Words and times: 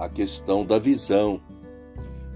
a 0.00 0.08
questão 0.08 0.64
da 0.64 0.78
visão. 0.78 1.38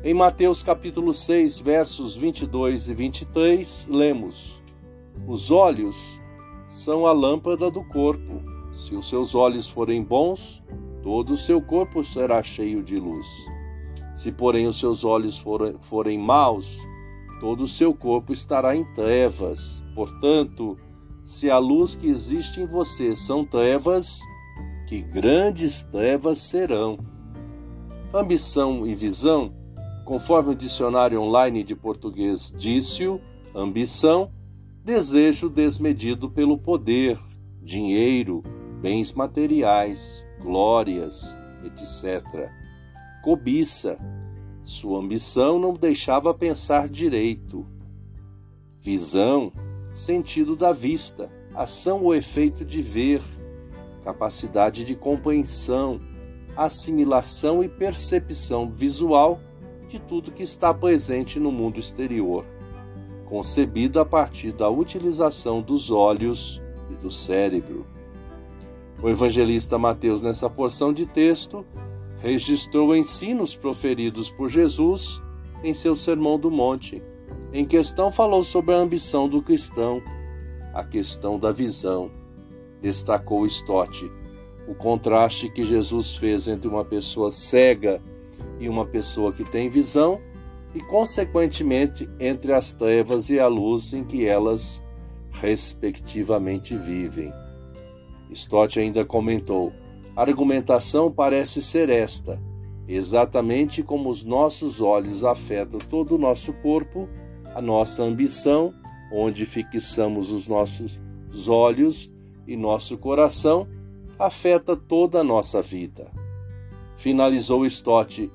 Em 0.04 0.12
Mateus 0.12 0.62
capítulo 0.62 1.14
6, 1.14 1.60
versos 1.60 2.14
22 2.14 2.90
e 2.90 2.94
23, 2.94 3.88
lemos: 3.90 4.60
Os 5.26 5.50
olhos 5.50 6.20
são 6.68 7.06
a 7.06 7.12
lâmpada 7.12 7.70
do 7.70 7.82
corpo. 7.82 8.42
Se 8.74 8.94
os 8.94 9.08
seus 9.08 9.34
olhos 9.34 9.66
forem 9.66 10.02
bons, 10.02 10.62
todo 11.02 11.32
o 11.32 11.36
seu 11.38 11.62
corpo 11.62 12.04
será 12.04 12.42
cheio 12.42 12.82
de 12.82 12.98
luz. 12.98 13.26
Se, 14.14 14.30
porém, 14.30 14.66
os 14.66 14.78
seus 14.78 15.02
olhos 15.02 15.38
forem, 15.38 15.76
forem 15.80 16.18
maus, 16.18 16.78
todo 17.40 17.64
o 17.64 17.68
seu 17.68 17.94
corpo 17.94 18.30
estará 18.30 18.76
em 18.76 18.84
trevas. 18.92 19.82
Portanto, 19.94 20.76
se 21.24 21.50
a 21.50 21.56
luz 21.56 21.94
que 21.94 22.08
existe 22.08 22.60
em 22.60 22.66
você 22.66 23.14
são 23.14 23.42
trevas, 23.42 24.18
que 24.86 25.00
grandes 25.00 25.82
trevas 25.82 26.40
serão. 26.40 27.13
Ambição 28.14 28.86
e 28.86 28.94
visão, 28.94 29.52
conforme 30.04 30.52
o 30.52 30.54
dicionário 30.54 31.20
online 31.20 31.64
de 31.64 31.74
português 31.74 32.54
disse-o, 32.56 33.20
ambição, 33.52 34.30
desejo 34.84 35.48
desmedido 35.48 36.30
pelo 36.30 36.56
poder, 36.56 37.18
dinheiro, 37.60 38.40
bens 38.80 39.12
materiais, 39.12 40.24
glórias, 40.40 41.36
etc. 41.64 42.48
Cobiça, 43.20 43.98
sua 44.62 45.00
ambição 45.00 45.58
não 45.58 45.74
deixava 45.74 46.32
pensar 46.32 46.88
direito. 46.88 47.66
Visão, 48.80 49.52
sentido 49.92 50.54
da 50.54 50.70
vista, 50.70 51.28
ação 51.52 52.04
ou 52.04 52.14
efeito 52.14 52.64
de 52.64 52.80
ver, 52.80 53.20
capacidade 54.04 54.84
de 54.84 54.94
compreensão, 54.94 56.00
assimilação 56.56 57.62
e 57.62 57.68
percepção 57.68 58.70
visual 58.70 59.40
de 59.88 59.98
tudo 59.98 60.32
que 60.32 60.42
está 60.42 60.72
presente 60.72 61.38
no 61.38 61.50
mundo 61.50 61.78
exterior, 61.78 62.44
concebido 63.26 64.00
a 64.00 64.04
partir 64.04 64.52
da 64.52 64.68
utilização 64.68 65.60
dos 65.60 65.90
olhos 65.90 66.60
e 66.90 66.94
do 66.94 67.10
cérebro. 67.10 67.86
O 69.02 69.08
evangelista 69.08 69.78
Mateus, 69.78 70.22
nessa 70.22 70.48
porção 70.48 70.92
de 70.92 71.06
texto, 71.06 71.64
registrou 72.18 72.96
ensinos 72.96 73.54
proferidos 73.54 74.30
por 74.30 74.48
Jesus 74.48 75.20
em 75.62 75.74
seu 75.74 75.94
Sermão 75.94 76.38
do 76.38 76.50
Monte. 76.50 77.02
Em 77.52 77.64
questão, 77.64 78.10
falou 78.10 78.42
sobre 78.42 78.74
a 78.74 78.78
ambição 78.78 79.28
do 79.28 79.42
cristão, 79.42 80.02
a 80.72 80.82
questão 80.82 81.38
da 81.38 81.52
visão. 81.52 82.10
Destacou 82.80 83.46
Stott 83.46 84.10
o 84.66 84.74
contraste 84.74 85.50
que 85.50 85.64
Jesus 85.64 86.16
fez 86.16 86.48
entre 86.48 86.68
uma 86.68 86.84
pessoa 86.84 87.30
cega 87.30 88.00
e 88.58 88.68
uma 88.68 88.86
pessoa 88.86 89.32
que 89.32 89.44
tem 89.44 89.68
visão, 89.68 90.20
e, 90.74 90.80
consequentemente, 90.80 92.08
entre 92.18 92.52
as 92.52 92.72
trevas 92.72 93.30
e 93.30 93.38
a 93.38 93.46
luz 93.46 93.92
em 93.92 94.02
que 94.02 94.26
elas, 94.26 94.82
respectivamente, 95.30 96.76
vivem. 96.76 97.32
Stott 98.30 98.78
ainda 98.80 99.04
comentou: 99.04 99.72
a 100.16 100.22
argumentação 100.22 101.10
parece 101.10 101.62
ser 101.62 101.88
esta. 101.88 102.40
Exatamente 102.86 103.82
como 103.82 104.10
os 104.10 104.24
nossos 104.24 104.80
olhos 104.80 105.24
afetam 105.24 105.78
todo 105.78 106.16
o 106.16 106.18
nosso 106.18 106.52
corpo, 106.54 107.08
a 107.54 107.62
nossa 107.62 108.02
ambição, 108.02 108.74
onde 109.12 109.46
fixamos 109.46 110.30
os 110.30 110.46
nossos 110.46 110.98
olhos 111.48 112.12
e 112.46 112.56
nosso 112.56 112.98
coração, 112.98 113.66
afeta 114.18 114.76
toda 114.76 115.20
a 115.20 115.24
nossa 115.24 115.60
vida. 115.60 116.10
Finalizou 116.96 117.66
Stott. 117.66 118.30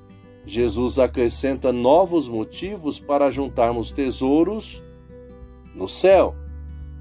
Jesus 0.46 0.98
acrescenta 0.98 1.72
novos 1.72 2.28
motivos 2.28 2.98
para 2.98 3.30
juntarmos 3.30 3.92
tesouros 3.92 4.82
no 5.74 5.88
céu. 5.88 6.34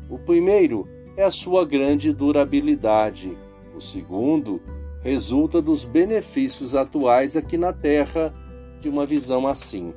O 0.10 0.18
primeiro 0.18 0.88
é 1.16 1.24
a 1.24 1.32
sua 1.32 1.66
grande 1.66 2.14
durabilidade. 2.14 3.38
O 3.76 3.82
segundo 3.82 4.62
resulta 5.02 5.62
dos 5.62 5.86
benefícios 5.86 6.76
atuais 6.76 7.36
aqui 7.36 7.58
na 7.58 7.72
Terra 7.72 8.34
de 8.82 8.90
uma 8.90 9.06
visão 9.06 9.48
assim. 9.48 9.94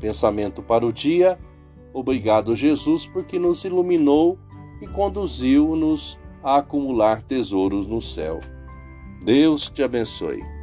Pensamento 0.00 0.62
para 0.62 0.86
o 0.86 0.92
dia. 0.92 1.38
Obrigado, 1.92 2.54
Jesus, 2.54 3.06
porque 3.06 3.38
nos 3.38 3.64
iluminou 3.64 4.38
e 4.80 4.86
conduziu-nos 4.86 6.18
a 6.42 6.56
acumular 6.56 7.22
tesouros 7.22 7.86
no 7.86 8.00
céu. 8.00 8.40
Deus 9.24 9.68
te 9.68 9.82
abençoe. 9.82 10.59